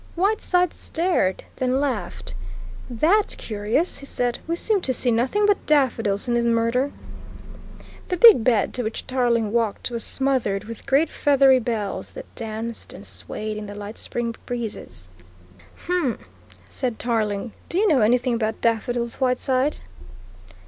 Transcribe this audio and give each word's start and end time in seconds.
Whiteside 0.15 0.73
stared, 0.73 1.43
then 1.57 1.79
laughed. 1.79 2.33
"That 2.89 3.35
curious," 3.37 3.99
he 3.99 4.07
said. 4.07 4.39
"We 4.47 4.55
seem 4.55 4.81
to 4.81 4.95
see 4.95 5.11
nothing 5.11 5.45
but 5.45 5.63
daffodils 5.67 6.27
in 6.27 6.33
this 6.33 6.43
murder!" 6.43 6.91
The 8.07 8.17
big 8.17 8.43
bed 8.43 8.73
to 8.73 8.81
which 8.81 9.05
Tarling 9.05 9.51
walked 9.51 9.91
was 9.91 10.03
smothered 10.03 10.63
with 10.63 10.87
great 10.87 11.07
feathery 11.07 11.59
bells 11.59 12.13
that 12.13 12.33
danced 12.33 12.93
and 12.93 13.05
swayed 13.05 13.57
in 13.57 13.67
the 13.67 13.75
light 13.75 13.99
spring 13.99 14.33
breezes. 14.47 15.07
"Humph!" 15.85 16.21
said 16.67 16.97
Tarling. 16.97 17.53
"Do 17.69 17.77
you 17.77 17.87
know 17.87 18.01
anything 18.01 18.33
about 18.33 18.59
daffodils, 18.59 19.17
Whiteside?" 19.21 19.77